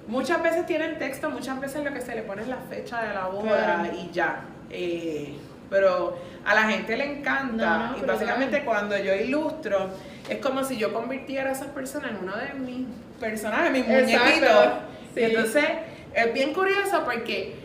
Muchas 0.09 0.41
veces 0.43 0.65
tienen 0.65 0.97
texto, 0.97 1.29
muchas 1.29 1.59
veces 1.61 1.83
lo 1.83 1.93
que 1.93 2.01
se 2.01 2.15
le 2.15 2.23
pone 2.23 2.41
es 2.41 2.47
la 2.47 2.57
fecha 2.57 3.01
de 3.03 3.13
la 3.13 3.27
boda 3.27 3.81
Claro. 3.81 3.89
y 3.95 4.09
ya. 4.11 4.41
Eh, 4.69 5.37
pero 5.69 6.17
a 6.45 6.55
la 6.55 6.63
gente 6.63 6.97
le 6.97 7.19
encanta. 7.19 7.77
No, 7.77 7.91
no, 7.91 7.97
y 7.97 8.01
básicamente 8.01 8.61
claro. 8.63 8.65
cuando 8.65 8.97
yo 8.97 9.13
ilustro, 9.13 9.89
es 10.27 10.37
como 10.39 10.63
si 10.63 10.77
yo 10.77 10.91
convirtiera 10.93 11.49
a 11.49 11.53
esas 11.53 11.67
personas 11.67 12.11
en 12.11 12.17
uno 12.23 12.35
de 12.35 12.53
mis 12.59 12.87
personajes, 13.19 13.71
mis 13.71 13.87
muñequitos. 13.87 14.65
sí. 15.13 15.19
Y 15.21 15.23
entonces 15.25 15.65
es 16.13 16.33
bien 16.33 16.53
curioso 16.53 17.03
porque 17.05 17.55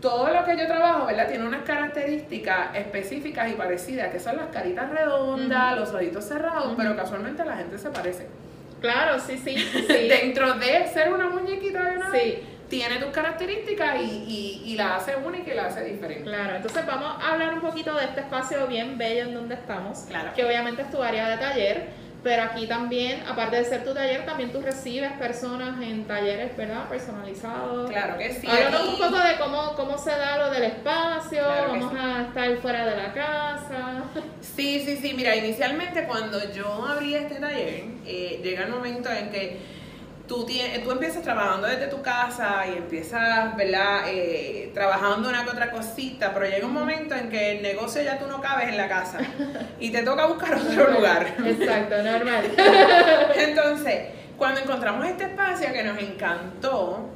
todo 0.00 0.32
lo 0.32 0.44
que 0.44 0.56
yo 0.56 0.66
trabajo, 0.68 1.06
¿verdad? 1.06 1.28
Tiene 1.28 1.46
unas 1.46 1.62
características 1.62 2.76
específicas 2.76 3.50
y 3.50 3.54
parecidas, 3.54 4.10
que 4.12 4.20
son 4.20 4.36
las 4.36 4.46
caritas 4.48 4.88
redondas, 4.90 5.76
los 5.78 5.92
ojitos 5.94 6.24
cerrados, 6.24 6.74
pero 6.76 6.94
casualmente 6.96 7.44
la 7.44 7.56
gente 7.56 7.76
se 7.78 7.90
parece. 7.90 8.28
Claro, 8.82 9.18
sí, 9.18 9.38
sí. 9.42 9.56
Sí. 9.56 9.86
Dentro 10.08 10.54
de 10.54 10.86
ser 10.88 11.10
una 11.12 11.28
muñequita 11.28 11.82
de 11.84 11.96
una 11.96 12.12
sí. 12.12 12.38
tiene 12.68 12.96
tus 12.96 13.10
características 13.10 13.96
y, 14.02 14.60
y, 14.64 14.72
y 14.72 14.76
la 14.76 14.96
hace 14.96 15.16
única 15.16 15.50
y 15.50 15.54
la 15.56 15.66
hace 15.66 15.84
diferente. 15.84 16.24
Claro, 16.24 16.56
entonces 16.56 16.84
vamos 16.84 17.16
a 17.22 17.32
hablar 17.32 17.54
un 17.54 17.60
poquito 17.60 17.94
de 17.96 18.04
este 18.04 18.20
espacio 18.20 18.66
bien 18.66 18.98
bello 18.98 19.22
en 19.22 19.34
donde 19.34 19.54
estamos, 19.54 20.00
Claro. 20.08 20.32
que 20.34 20.44
obviamente 20.44 20.82
es 20.82 20.90
tu 20.90 21.02
área 21.02 21.28
de 21.28 21.36
taller, 21.38 21.86
pero 22.22 22.42
aquí 22.44 22.66
también, 22.66 23.22
aparte 23.26 23.56
de 23.56 23.64
ser 23.64 23.84
tu 23.84 23.92
taller, 23.92 24.24
también 24.24 24.52
tú 24.52 24.60
recibes 24.62 25.10
personas 25.14 25.80
en 25.82 26.04
talleres, 26.04 26.56
¿verdad? 26.56 26.88
Personalizados. 26.88 27.90
Claro 27.90 28.16
que 28.18 28.32
sí. 28.32 28.46
Háblanos 28.46 28.80
aquí- 28.80 28.88
un 28.90 28.98
poco 28.98 29.18
de 29.22 29.36
cómo, 29.38 29.74
cómo 29.74 29.98
se 29.98 30.10
da 30.10 30.38
lo 30.38 30.50
del 30.50 30.62
espacio, 30.64 31.38
Claro 31.42 31.68
vamos 31.72 31.92
sí. 31.92 31.98
a 32.00 32.22
estar 32.28 32.56
fuera 32.58 32.86
de 32.86 32.96
la 32.96 33.12
casa. 33.12 34.04
Sí, 34.40 34.82
sí, 34.84 34.96
sí. 34.96 35.14
Mira, 35.16 35.34
inicialmente 35.36 36.04
cuando 36.06 36.38
yo 36.52 36.86
abrí 36.86 37.14
este 37.14 37.36
taller, 37.36 37.84
eh, 38.06 38.40
llega 38.42 38.64
el 38.64 38.70
momento 38.70 39.10
en 39.10 39.30
que 39.30 39.81
tú, 40.32 40.46
tienes, 40.46 40.82
tú 40.82 40.90
empiezas 40.90 41.22
trabajando 41.22 41.66
desde 41.66 41.88
tu 41.88 42.00
casa 42.00 42.64
y 42.66 42.78
empiezas, 42.78 43.54
¿verdad? 43.54 44.04
Eh, 44.06 44.70
trabajando 44.72 45.28
una 45.28 45.44
que 45.44 45.50
otra 45.50 45.70
cosita, 45.70 46.32
pero 46.32 46.46
llega 46.46 46.66
un 46.66 46.72
momento 46.72 47.14
en 47.14 47.28
que 47.28 47.56
el 47.58 47.62
negocio 47.62 48.02
ya 48.02 48.18
tú 48.18 48.26
no 48.26 48.40
cabes 48.40 48.68
en 48.68 48.78
la 48.78 48.88
casa 48.88 49.18
y 49.78 49.90
te 49.90 50.02
toca 50.02 50.24
buscar 50.24 50.54
otro 50.54 50.90
lugar. 50.90 51.34
Exacto, 51.44 52.02
normal. 52.02 52.50
Entonces, 53.36 54.06
cuando 54.38 54.60
encontramos 54.60 55.04
este 55.06 55.24
espacio 55.24 55.70
que 55.70 55.82
nos 55.82 55.98
encantó, 55.98 57.10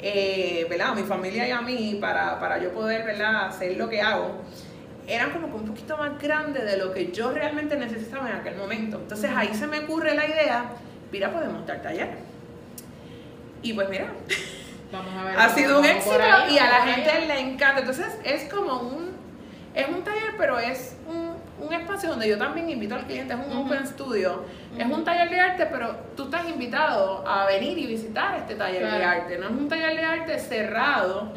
eh, 0.00 0.66
¿verdad? 0.68 0.88
A 0.88 0.94
mi 0.96 1.04
familia 1.04 1.46
y 1.46 1.52
a 1.52 1.60
mí, 1.60 1.98
para, 2.00 2.40
para 2.40 2.58
yo 2.58 2.72
poder, 2.72 3.04
¿verdad? 3.04 3.46
Hacer 3.46 3.76
lo 3.76 3.88
que 3.88 4.02
hago, 4.02 4.42
eran 5.06 5.30
como 5.30 5.48
que 5.48 5.54
un 5.54 5.66
poquito 5.66 5.96
más 5.96 6.20
grande 6.20 6.64
de 6.64 6.76
lo 6.76 6.92
que 6.92 7.12
yo 7.12 7.30
realmente 7.30 7.76
necesitaba 7.76 8.28
en 8.28 8.36
aquel 8.38 8.56
momento. 8.56 8.96
Entonces 8.96 9.30
ahí 9.32 9.54
se 9.54 9.68
me 9.68 9.78
ocurre 9.78 10.16
la 10.16 10.26
idea, 10.26 10.64
mira, 11.12 11.32
podemos 11.32 11.64
dar 11.64 11.80
taller. 11.82 12.26
Y 13.62 13.72
pues 13.72 13.88
mira, 13.88 14.06
Vamos 14.92 15.12
a 15.18 15.24
ver. 15.24 15.36
ha 15.38 15.48
sido 15.50 15.80
un 15.80 15.84
éxito 15.84 16.14
ahí, 16.20 16.54
y 16.54 16.58
a 16.58 16.64
la 16.70 16.80
gente 16.86 17.26
le 17.26 17.40
encanta. 17.40 17.80
Entonces 17.80 18.18
es 18.24 18.44
como 18.52 18.80
un, 18.80 19.10
es 19.74 19.88
un 19.88 20.02
taller, 20.04 20.34
pero 20.38 20.58
es 20.58 20.96
un, 21.06 21.36
un 21.66 21.72
espacio 21.72 22.10
donde 22.10 22.28
yo 22.28 22.38
también 22.38 22.70
invito 22.70 22.94
al 22.94 23.04
cliente, 23.04 23.34
es 23.34 23.40
un 23.40 23.56
Ujú. 23.56 23.66
open 23.66 23.86
studio, 23.86 24.44
es 24.78 24.86
un 24.86 25.04
taller 25.04 25.28
de 25.28 25.40
arte, 25.40 25.66
pero 25.66 25.94
tú 26.16 26.24
estás 26.24 26.48
invitado 26.48 27.26
a 27.26 27.46
venir 27.46 27.76
y 27.78 27.86
visitar 27.86 28.36
este 28.38 28.54
taller 28.54 28.88
de 28.90 29.04
arte. 29.04 29.38
No 29.38 29.46
es 29.46 29.50
un 29.52 29.68
taller 29.68 29.96
de 29.96 30.04
arte 30.04 30.38
cerrado, 30.38 31.32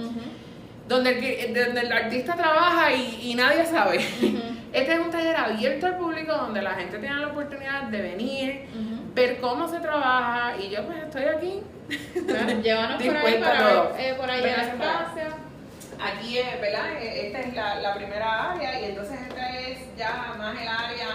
donde 0.87 1.45
el, 1.45 1.53
donde 1.53 1.81
el 1.81 1.91
artista 1.91 2.35
trabaja 2.35 2.91
y, 2.93 3.31
y 3.31 3.35
nadie 3.35 3.65
sabe. 3.65 3.99
Este 4.73 4.93
es 4.93 4.99
un 4.99 5.11
taller 5.11 5.35
abierto 5.35 5.85
al 5.85 5.97
público 5.97 6.31
donde 6.31 6.61
la 6.61 6.71
gente 6.75 6.97
tiene 6.97 7.17
la 7.17 7.27
oportunidad 7.27 7.83
de 7.89 8.01
venir. 8.01 8.67
Ver 9.13 9.39
cómo 9.41 9.67
se 9.67 9.79
trabaja 9.79 10.55
y 10.57 10.69
yo 10.69 10.85
pues 10.85 11.03
estoy 11.03 11.23
aquí 11.23 11.61
Llévanos 12.63 13.03
por 13.03 13.17
ahí 13.17 13.39
para 13.41 13.91
eh, 13.99 14.13
por 14.15 14.29
espacio. 14.29 15.51
Aquí 15.99 16.37
es, 16.37 16.61
¿verdad? 16.61 16.93
Eh, 17.01 17.27
Esta 17.27 17.39
es 17.41 17.53
la, 17.53 17.75
la 17.75 17.93
primera 17.95 18.51
área 18.53 18.79
y 18.81 18.85
entonces 18.85 19.19
esta 19.27 19.59
es 19.59 19.79
ya 19.97 20.33
más 20.37 20.59
el 20.59 20.67
área, 20.67 21.07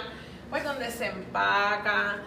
pues 0.50 0.62
donde 0.62 0.90
se 0.90 1.06
empaca, 1.06 2.18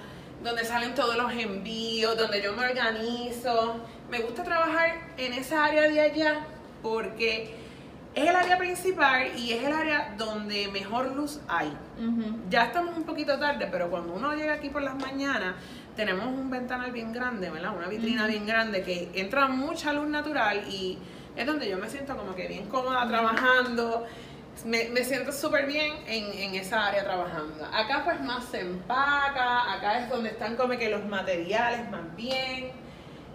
donde 0.43 0.65
salen 0.65 0.93
todos 0.95 1.15
los 1.15 1.31
envíos, 1.31 2.17
donde 2.17 2.41
yo 2.41 2.53
me 2.53 2.65
organizo. 2.65 3.79
Me 4.09 4.19
gusta 4.19 4.43
trabajar 4.43 4.95
en 5.17 5.33
esa 5.33 5.65
área 5.65 5.83
de 5.83 6.01
allá 6.01 6.39
porque 6.81 7.55
es 8.15 8.27
el 8.27 8.35
área 8.35 8.57
principal 8.57 9.27
y 9.37 9.53
es 9.53 9.63
el 9.63 9.71
área 9.71 10.15
donde 10.17 10.67
mejor 10.69 11.11
luz 11.15 11.39
hay. 11.47 11.71
Ya 12.49 12.65
estamos 12.65 12.97
un 12.97 13.03
poquito 13.03 13.37
tarde, 13.39 13.67
pero 13.71 13.89
cuando 13.89 14.13
uno 14.13 14.33
llega 14.33 14.53
aquí 14.53 14.69
por 14.69 14.81
las 14.81 14.95
mañanas, 14.95 15.55
tenemos 15.95 16.25
un 16.25 16.49
ventanal 16.49 16.91
bien 16.91 17.13
grande, 17.13 17.49
¿verdad? 17.49 17.75
Una 17.75 17.87
vitrina 17.87 18.25
bien 18.25 18.45
grande 18.45 18.81
que 18.83 19.11
entra 19.13 19.47
mucha 19.47 19.93
luz 19.93 20.07
natural 20.07 20.63
y 20.69 20.97
es 21.35 21.45
donde 21.45 21.69
yo 21.69 21.77
me 21.77 21.89
siento 21.89 22.17
como 22.17 22.35
que 22.35 22.47
bien 22.47 22.67
cómoda 22.67 23.07
trabajando. 23.07 24.05
Me, 24.65 24.89
me 24.89 25.05
siento 25.05 25.31
súper 25.31 25.67
bien 25.67 25.93
en, 26.07 26.37
en 26.37 26.55
esa 26.55 26.87
área 26.87 27.03
trabajando. 27.03 27.63
Acá 27.65 28.01
pues 28.03 28.19
más 28.21 28.43
se 28.45 28.61
empaca, 28.61 29.71
acá 29.73 29.99
es 29.99 30.09
donde 30.09 30.29
están 30.29 30.55
como 30.57 30.77
que 30.77 30.89
los 30.89 31.05
materiales 31.05 31.89
más 31.89 32.13
bien, 32.15 32.71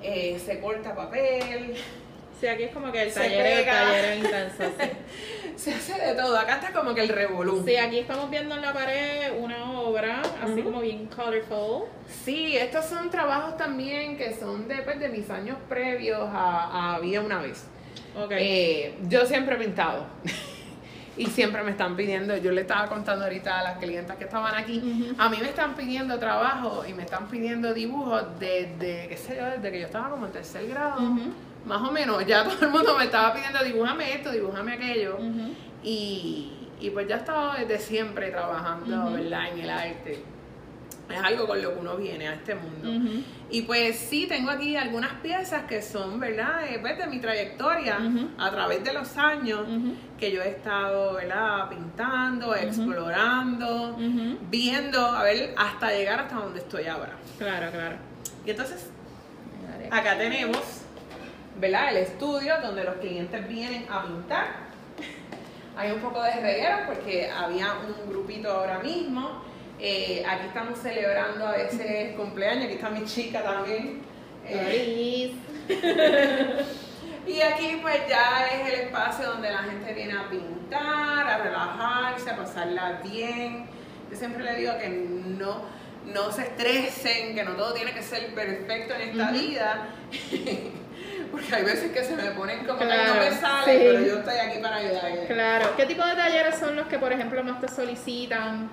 eh, 0.02 0.38
se 0.44 0.60
corta 0.60 0.94
papel, 0.94 1.76
Sí, 2.44 2.48
aquí 2.48 2.64
es 2.64 2.72
como 2.72 2.92
que 2.92 3.04
el 3.04 3.10
Se 3.10 3.20
taller 3.20 3.46
el 3.46 3.64
taller 3.64 4.04
es 4.04 4.16
intenso. 4.18 4.64
Sí. 4.78 4.90
se 5.56 5.74
hace 5.74 5.98
de 5.98 6.14
todo. 6.14 6.38
Acá 6.38 6.56
está 6.56 6.72
como 6.78 6.94
que 6.94 7.00
el 7.00 7.08
revolú. 7.08 7.64
Sí, 7.66 7.74
aquí 7.76 8.00
estamos 8.00 8.28
viendo 8.28 8.54
en 8.54 8.60
la 8.60 8.74
pared 8.74 9.32
una 9.38 9.80
obra 9.80 10.20
así 10.42 10.60
como 10.60 10.82
bien 10.82 11.06
colorful. 11.06 11.86
Sí, 12.22 12.54
estos 12.54 12.84
son 12.84 13.08
trabajos 13.08 13.56
también 13.56 14.18
que 14.18 14.34
son 14.34 14.68
de, 14.68 14.82
pues, 14.82 15.00
de 15.00 15.08
mis 15.08 15.30
años 15.30 15.56
previos 15.70 16.20
a, 16.20 16.64
a 16.64 16.94
Había 16.96 17.22
una 17.22 17.40
vez. 17.40 17.64
Ok. 18.14 18.32
Eh, 18.32 18.94
yo 19.08 19.24
siempre 19.24 19.54
he 19.54 19.58
pintado. 19.58 20.06
y 21.16 21.26
siempre 21.26 21.62
me 21.62 21.70
están 21.70 21.96
pidiendo, 21.96 22.36
yo 22.36 22.50
le 22.52 22.62
estaba 22.62 22.88
contando 22.88 23.24
ahorita 23.24 23.60
a 23.60 23.62
las 23.62 23.78
clientas 23.78 24.16
que 24.16 24.24
estaban 24.24 24.54
aquí, 24.54 25.14
a 25.18 25.28
mí 25.28 25.36
me 25.40 25.48
están 25.48 25.74
pidiendo 25.74 26.18
trabajo 26.18 26.84
y 26.88 26.92
me 26.94 27.04
están 27.04 27.28
pidiendo 27.28 27.72
dibujos 27.72 28.22
desde, 28.38 29.06
qué 29.08 29.16
sé 29.16 29.36
yo, 29.36 29.44
desde 29.46 29.70
que 29.70 29.80
yo 29.80 29.86
estaba 29.86 30.10
como 30.10 30.26
en 30.26 30.32
tercer 30.32 30.66
grado, 30.68 31.00
más 31.66 31.80
o 31.82 31.90
menos. 31.92 32.26
Ya 32.26 32.44
todo 32.48 32.64
el 32.66 32.70
mundo 32.70 32.96
me 32.98 33.04
estaba 33.04 33.32
pidiendo, 33.32 33.62
dibújame 33.62 34.14
esto, 34.14 34.32
dibújame 34.32 34.72
aquello. 34.72 35.18
Y, 35.82 36.52
y 36.80 36.90
pues 36.90 37.06
ya 37.08 37.16
estaba 37.16 37.56
desde 37.58 37.78
siempre 37.78 38.30
trabajando. 38.30 39.12
¿verdad? 39.12 39.48
En 39.52 39.60
el 39.60 39.70
arte. 39.70 40.22
Es 41.08 41.22
algo 41.22 41.46
con 41.46 41.60
lo 41.60 41.74
que 41.74 41.80
uno 41.80 41.96
viene 41.96 42.28
a 42.28 42.34
este 42.34 42.54
mundo. 42.54 43.22
Y 43.50 43.62
pues 43.62 43.98
sí, 43.98 44.26
tengo 44.26 44.50
aquí 44.50 44.74
algunas 44.74 45.12
piezas 45.20 45.64
que 45.64 45.82
son, 45.82 46.18
¿verdad? 46.18 46.66
Eh, 46.66 46.78
pues, 46.80 46.96
de 46.98 47.06
mi 47.06 47.18
trayectoria 47.20 47.98
a 48.38 48.50
través 48.50 48.82
de 48.82 48.92
los 48.92 49.16
años 49.16 49.66
que 50.18 50.32
yo 50.32 50.42
he 50.42 50.48
estado, 50.48 51.14
¿verdad? 51.14 51.68
Pintando, 51.68 52.54
explorando, 52.54 53.96
viendo, 54.50 55.00
a 55.00 55.22
ver, 55.24 55.54
hasta 55.56 55.90
llegar 55.90 56.20
hasta 56.20 56.36
donde 56.36 56.60
estoy 56.60 56.86
ahora. 56.86 57.12
Claro, 57.38 57.70
claro. 57.70 57.96
Y 58.46 58.50
entonces, 58.50 58.90
acá 59.90 60.16
tenemos, 60.16 60.62
¿verdad? 61.60 61.90
El 61.90 61.98
estudio 61.98 62.54
donde 62.62 62.82
los 62.82 62.94
clientes 62.96 63.46
vienen 63.48 63.86
a 63.90 64.04
pintar. 64.04 64.64
Hay 65.76 65.90
un 65.90 66.00
poco 66.00 66.22
de 66.22 66.34
reguero 66.40 66.78
porque 66.86 67.30
había 67.30 67.74
un 67.74 68.08
grupito 68.08 68.50
ahora 68.50 68.78
mismo. 68.78 69.42
Eh, 69.80 70.24
aquí 70.26 70.46
estamos 70.46 70.78
celebrando 70.78 71.46
a 71.46 71.52
veces 71.52 72.14
cumpleaños, 72.16 72.66
aquí 72.66 72.74
está 72.74 72.90
mi 72.90 73.04
chica 73.04 73.42
también. 73.42 74.02
Eh, 74.46 75.34
y 77.26 77.40
aquí 77.40 77.78
pues 77.80 77.96
ya 78.08 78.46
es 78.52 78.72
el 78.72 78.80
espacio 78.80 79.30
donde 79.30 79.50
la 79.50 79.58
gente 79.58 79.92
viene 79.94 80.12
a 80.12 80.28
pintar, 80.28 81.26
a 81.26 81.38
relajarse, 81.38 82.30
a 82.30 82.36
pasarla 82.36 83.00
bien. 83.02 83.66
Yo 84.10 84.16
siempre 84.16 84.44
le 84.44 84.56
digo 84.56 84.78
que 84.78 84.88
no, 84.88 85.62
no 86.06 86.30
se 86.30 86.42
estresen, 86.42 87.34
que 87.34 87.42
no 87.42 87.52
todo 87.52 87.72
tiene 87.72 87.92
que 87.92 88.02
ser 88.02 88.34
perfecto 88.34 88.94
en 88.94 89.10
esta 89.10 89.30
vida. 89.30 89.88
Porque 91.32 91.54
hay 91.54 91.64
veces 91.64 91.90
que 91.90 92.04
se 92.04 92.14
me 92.14 92.30
ponen 92.30 92.64
como 92.64 92.78
que 92.78 92.84
no 92.84 93.14
me 93.14 93.30
sale, 93.32 93.72
sí. 93.72 93.78
pero 93.78 94.00
yo 94.00 94.18
estoy 94.18 94.36
aquí 94.36 94.58
para 94.60 94.76
ayudarle. 94.76 95.26
Claro. 95.26 95.76
¿Qué 95.76 95.86
tipo 95.86 96.04
de 96.04 96.14
talleres 96.14 96.56
son 96.56 96.76
los 96.76 96.86
que, 96.86 96.98
por 96.98 97.12
ejemplo, 97.12 97.42
más 97.42 97.60
te 97.60 97.68
solicitan? 97.68 98.70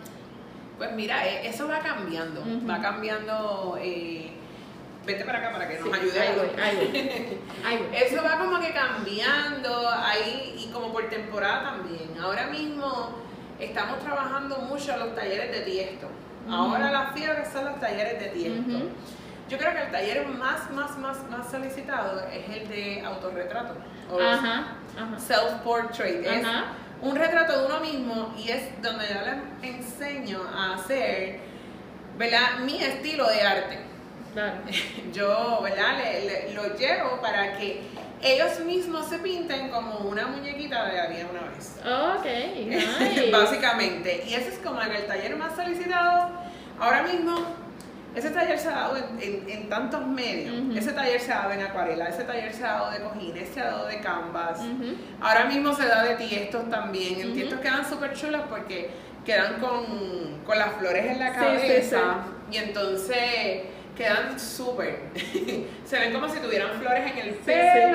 Pues 0.82 0.94
mira, 0.94 1.28
eh, 1.28 1.48
eso 1.48 1.68
va 1.68 1.78
cambiando, 1.78 2.42
va 2.68 2.82
cambiando. 2.82 3.78
eh, 3.80 4.32
vete 5.06 5.24
para 5.26 5.38
acá 5.38 5.52
para 5.52 5.68
que 5.68 5.78
nos 5.78 5.84
Sí, 5.90 5.94
ayude. 5.94 6.20
ahí 6.20 6.36
voy, 6.36 6.60
ahí 6.60 6.76
voy. 6.76 7.40
Ahí 7.68 7.78
voy. 7.78 7.98
Eso 8.02 8.24
va 8.24 8.40
como 8.40 8.60
que 8.60 8.74
cambiando 8.74 9.88
ahí 9.88 10.56
y 10.58 10.72
como 10.72 10.92
por 10.92 11.08
temporada 11.08 11.62
también. 11.76 12.20
Ahora 12.20 12.48
mismo 12.48 13.12
estamos 13.60 14.00
trabajando 14.00 14.58
mucho 14.58 14.98
los 14.98 15.14
talleres 15.14 15.52
de 15.52 15.60
tiesto. 15.72 16.08
Ahora 16.50 16.92
la 16.92 17.12
fiebre 17.14 17.44
son 17.54 17.66
los 17.66 17.80
talleres 17.80 18.20
de 18.20 18.30
tiesto. 18.30 18.62
Ujú. 18.72 18.90
Yo 19.50 19.60
creo 19.60 19.74
que 19.74 19.84
el 19.84 19.92
taller 19.92 20.28
más, 20.30 20.72
más, 20.72 20.98
más, 20.98 21.30
más 21.30 21.52
solicitado 21.52 22.22
es 22.22 22.50
el 22.58 22.68
de 22.68 23.02
autorretrato. 23.06 23.76
o. 24.12 24.18
Self-portrait. 25.20 26.26
Un 27.02 27.16
retrato 27.16 27.60
de 27.60 27.66
uno 27.66 27.80
mismo 27.80 28.34
y 28.38 28.50
es 28.52 28.82
donde 28.82 29.06
yo 29.08 29.16
les 29.22 29.76
enseño 29.76 30.40
a 30.56 30.76
hacer, 30.76 31.40
¿verdad? 32.18 32.60
Mi 32.64 32.82
estilo 32.84 33.28
de 33.28 33.42
arte. 33.42 33.80
Claro. 34.34 34.60
Yo, 35.14 35.60
¿verdad? 35.62 35.98
Le, 35.98 36.26
le- 36.26 36.54
lo 36.54 36.74
llevo 36.78 37.20
para 37.20 37.58
que 37.58 37.82
ellos 38.22 38.60
mismos 38.62 39.10
se 39.10 39.18
pinten 39.18 39.70
como 39.70 39.98
una 40.10 40.26
muñequita 40.28 40.86
de 40.86 41.02
había 41.02 41.28
una 41.28 41.42
vez. 41.50 41.76
Ok, 41.84 42.26
nice. 42.66 43.30
Básicamente. 43.32 44.24
Y 44.26 44.34
ese 44.36 44.50
es 44.50 44.60
como 44.60 44.82
en 44.82 44.92
el 44.94 45.06
taller 45.06 45.36
más 45.36 45.54
solicitado. 45.56 46.30
Ahora 46.80 47.04
mismo, 47.04 47.36
ese 48.16 48.30
taller 48.32 48.58
se 48.60 48.68
ha 48.68 48.72
dado 48.72 48.98
en, 48.98 49.04
en- 49.22 49.50
en 49.50 49.70
tantos 49.70 50.06
medios. 50.06 50.76
Ese 50.78 50.92
taller 50.94 51.20
se 51.20 51.32
ha 51.32 51.40
dado 51.40 51.52
en 51.54 51.62
acuarela, 51.62 52.08
ese 52.10 52.24
taller 52.24 52.54
se 52.54 52.64
ha 52.66 52.74
dado 52.74 52.92
de 52.92 53.00
cojines, 53.00 53.50
se 53.50 53.62
ha 53.62 53.66
dado 53.66 53.88
de 53.88 54.00
canvas. 54.02 54.60
Ahora 55.22 55.46
mismo 55.46 55.74
se 55.74 55.88
da 55.88 56.04
de 56.04 56.16
tiestos 56.16 56.70
también. 56.70 57.20
En 57.20 57.28
Ujú. 57.28 57.36
tiestos 57.36 57.60
quedan 57.60 57.88
súper 57.88 58.14
chulas 58.14 58.42
porque 58.50 58.90
quedan 59.26 59.60
con, 59.60 60.42
con 60.46 60.58
las 60.58 60.74
flores 60.76 61.06
en 61.06 61.20
la 61.20 61.30
Sí, 61.34 61.40
cabeza. 61.40 62.00
sí, 62.50 62.56
Y 62.56 62.58
entonces 62.58 63.18
quedan 63.96 64.40
súper. 64.40 65.00
se 65.86 66.00
ven 66.00 66.12
como 66.14 66.28
si 66.28 66.40
tuvieran 66.40 66.72
flores 66.80 67.12
en 67.12 67.18
el 67.20 67.34
pelo 67.36 67.91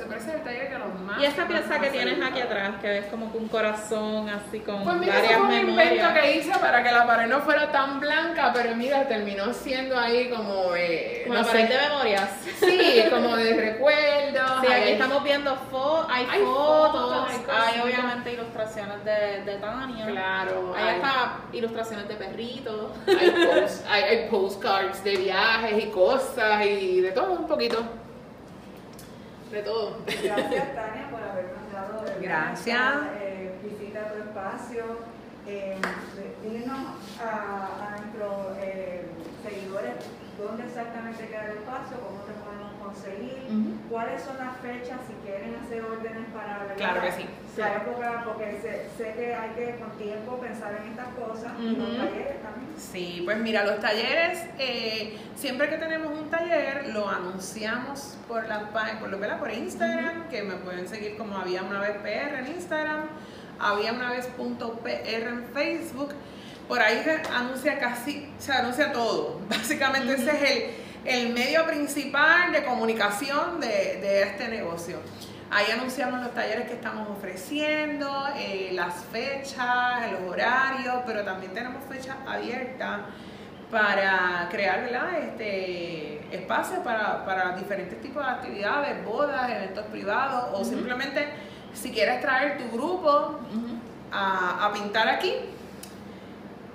eso. 0.00 0.08
Pero 0.08 0.20
ese 0.20 0.30
es 0.30 0.36
el 0.36 0.42
taller 0.42 0.68
que 0.68 0.78
los 0.78 1.00
más. 1.00 1.20
Y 1.20 1.24
esa 1.24 1.46
pieza 1.46 1.78
que 1.80 1.90
tienes 1.90 2.22
aquí 2.24 2.40
atrás, 2.40 2.70
que 2.80 2.98
es 2.98 3.06
como 3.06 3.30
que 3.32 3.38
un 3.38 3.48
corazón 3.48 4.28
así 4.28 4.60
con 4.60 4.82
Pues 4.84 4.96
mira, 4.96 5.12
eso 5.14 5.22
varias 5.22 5.38
fue 5.40 5.48
un 5.60 5.68
invento 5.70 6.04
que 6.14 6.36
hice 6.36 6.58
para 6.58 6.82
que 6.82 6.92
la 6.92 7.06
pared 7.06 7.26
no 7.26 7.40
fuera 7.40 7.70
tan 7.72 8.00
blanca, 8.00 8.50
pero 8.54 8.74
mira, 8.76 9.06
terminó 9.06 9.52
siendo 9.52 9.98
ahí 9.98 10.28
como. 10.30 10.74
Eh, 10.74 11.22
Como 11.26 11.34
no 11.34 11.40
la 11.40 11.44
sé. 11.44 11.50
pared 11.52 11.68
de 11.68 11.88
memorias. 11.88 12.30
Sí, 12.58 13.02
como 13.10 13.36
de 13.36 13.54
recuerdos. 13.54 14.60
Sí, 14.60 14.72
aquí 14.72 14.90
estamos 14.90 15.22
viendo 15.24 15.56
fo 15.70 16.06
hay, 16.08 16.26
Hay 16.30 16.40
fotos, 16.42 17.30
fotos, 17.32 17.54
hay 17.56 17.80
obviamente 17.80 18.32
ilustraciones 18.32 19.04
de, 19.04 19.42
de 19.44 19.54
Tania. 19.58 20.06
Claro. 20.06 20.74
Hay 20.76 20.84
hay- 20.84 20.94
hasta 21.00 21.38
ilustraciones 21.52 22.08
de 22.08 22.14
perritos. 22.14 22.90
Hay, 23.06 23.30
post- 23.30 23.86
hay, 23.88 24.02
hay 24.04 24.28
postcards 24.28 25.02
de 25.04 25.16
viajes 25.16 25.84
y 25.84 25.86
cosas 25.88 26.64
y 26.64 27.00
de 27.00 27.12
todo 27.12 27.32
un 27.32 27.46
poquito. 27.46 27.82
De 29.50 29.62
todo. 29.62 29.96
Gracias, 30.06 30.74
Tania, 30.74 31.08
por 31.10 31.22
habernos 31.22 31.72
dado 31.72 32.04
de 32.04 32.26
Gracias. 32.26 32.92
eh, 33.20 33.52
visita 33.64 34.00
a 34.00 34.12
tu 34.12 34.18
espacio. 34.22 34.84
Eh, 35.46 35.76
a, 37.20 37.86
a 37.86 37.90
nuestros 37.96 38.56
eh, 38.62 39.04
seguidores 39.42 39.94
dónde 40.38 40.64
exactamente 40.64 41.26
queda 41.26 41.46
el 41.50 41.58
espacio, 41.58 41.96
cómo 42.00 42.20
te 42.22 42.32
podemos 42.32 42.69
conseguir, 42.82 43.36
cuáles 43.88 44.22
son 44.22 44.38
las 44.38 44.56
fechas, 44.58 44.98
si 45.06 45.14
quieren 45.26 45.56
hacer 45.56 45.84
órdenes 45.84 46.26
para 46.34 46.58
¿verdad? 46.58 46.76
Claro 46.76 47.02
que 47.02 47.12
sí. 47.12 47.26
la 47.56 47.76
época, 47.76 48.22
porque 48.24 48.58
sé, 48.60 48.86
sé 48.96 49.14
que 49.14 49.34
hay 49.34 49.50
que 49.50 49.76
con 49.76 49.90
tiempo 49.98 50.38
pensar 50.38 50.80
en 50.80 50.90
estas 50.90 51.08
cosas, 51.14 51.52
y 51.60 51.76
los 51.76 51.96
talleres 51.96 52.42
también. 52.42 52.70
Sí, 52.76 53.22
pues 53.24 53.38
mira, 53.38 53.64
los 53.64 53.80
talleres, 53.80 54.44
eh, 54.58 55.18
siempre 55.34 55.68
que 55.68 55.76
tenemos 55.76 56.18
un 56.18 56.30
taller, 56.30 56.88
lo 56.88 57.08
anunciamos 57.08 58.16
por 58.26 58.46
la 58.46 58.70
por, 59.00 59.18
¿verdad? 59.18 59.38
por 59.38 59.50
Instagram, 59.50 60.28
que 60.28 60.42
me 60.42 60.54
pueden 60.56 60.88
seguir 60.88 61.16
como 61.16 61.36
había 61.36 61.62
una 61.62 61.80
vez 61.80 61.96
PR 61.98 62.38
en 62.38 62.46
Instagram, 62.54 63.02
había 63.58 63.92
una 63.92 64.10
vez 64.10 64.26
punto 64.26 64.80
PR 64.80 65.28
en 65.28 65.44
Facebook. 65.52 66.14
Por 66.68 66.80
ahí 66.80 67.02
se 67.02 67.20
anuncia 67.34 67.78
casi, 67.78 68.32
se 68.38 68.52
anuncia 68.52 68.92
todo. 68.92 69.40
Básicamente 69.48 70.14
ese 70.14 70.30
es 70.30 70.50
el, 70.50 70.62
el 71.04 71.32
medio 71.32 71.66
principal 71.66 72.52
de 72.52 72.64
comunicación 72.64 73.60
de, 73.60 73.98
de 74.00 74.22
este 74.22 74.48
negocio. 74.48 74.98
Ahí 75.50 75.66
anunciamos 75.72 76.20
los 76.20 76.32
talleres 76.32 76.68
que 76.68 76.74
estamos 76.74 77.08
ofreciendo, 77.10 78.28
eh, 78.36 78.70
las 78.72 78.94
fechas, 79.10 80.12
los 80.12 80.30
horarios, 80.30 81.02
pero 81.06 81.24
también 81.24 81.52
tenemos 81.52 81.82
fechas 81.84 82.16
abiertas 82.26 83.00
para 83.68 84.48
crear 84.50 84.82
¿verdad? 84.82 85.18
Este, 85.20 86.20
espacios 86.34 86.80
para, 86.80 87.24
para 87.24 87.56
diferentes 87.56 88.00
tipos 88.00 88.24
de 88.24 88.30
actividades, 88.30 89.04
bodas, 89.04 89.50
eventos 89.50 89.86
privados 89.86 90.50
o 90.52 90.64
simplemente 90.64 91.28
si 91.72 91.90
quieres 91.90 92.20
traer 92.20 92.58
tu 92.58 92.76
grupo 92.76 93.40
a, 94.12 94.66
a 94.66 94.72
pintar 94.72 95.08
aquí, 95.08 95.34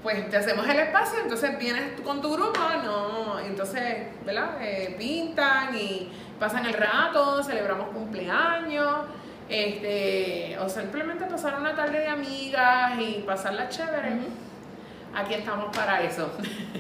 pues 0.04 0.30
te 0.30 0.38
hacemos 0.38 0.67
el 0.67 0.80
espacio, 0.80 1.19
entonces 1.21 1.58
vienes 1.58 1.95
tú 1.95 2.04
con 2.04 2.21
tu 2.21 2.32
grupo, 2.34 2.60
no, 2.84 3.39
entonces, 3.65 4.08
¿verdad? 4.23 4.62
Eh, 4.62 4.95
pintan 4.97 5.75
y 5.75 6.12
pasan 6.39 6.67
el 6.67 6.73
rato, 6.73 7.43
celebramos 7.43 7.89
cumpleaños, 7.89 9.06
este, 9.49 10.58
o 10.60 10.69
simplemente 10.69 11.25
pasar 11.25 11.60
una 11.60 11.75
tarde 11.75 12.01
de 12.01 12.08
amigas 12.08 12.93
y 12.99 13.23
pasarla 13.25 13.67
chévere. 13.69 14.19
Aquí 15.15 15.34
estamos 15.34 15.75
para 15.75 16.04
eso. 16.04 16.32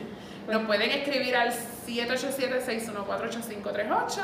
Nos 0.47 0.61
pueden 0.63 0.91
escribir 0.91 1.35
al 1.35 1.51
787-614-8538 1.51 4.21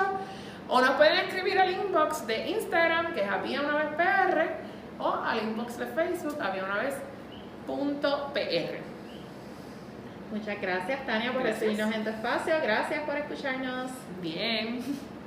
o 0.67 0.81
nos 0.81 0.91
pueden 0.91 1.15
escribir 1.25 1.57
al 1.57 1.71
inbox 1.71 2.27
de 2.27 2.49
Instagram, 2.49 3.15
que 3.15 3.23
es 3.23 3.29
Había 3.29 3.61
una 3.61 3.75
vez 3.75 3.87
PR, 3.97 4.51
o 4.99 5.15
al 5.15 5.39
inbox 5.39 5.79
de 5.79 5.87
Facebook, 5.87 6.37
Había 6.39 6.63
una 6.63 6.77
vez 6.77 6.93
punto 7.65 8.29
PR. 8.35 8.90
Muchas 10.31 10.61
gracias, 10.61 11.05
Tania, 11.05 11.33
por 11.33 11.43
Gracias. 11.43 11.61
recibirnos 11.61 11.95
en 11.95 12.03
tu 12.03 12.09
espacio. 12.09 12.55
Gracias 12.63 13.01
por 13.01 13.17
escucharnos. 13.17 13.91
Bien. 14.21 14.81